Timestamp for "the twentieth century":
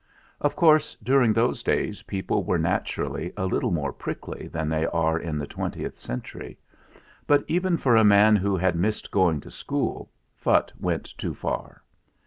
5.37-6.57